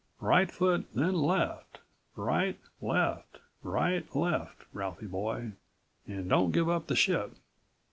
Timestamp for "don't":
6.27-6.49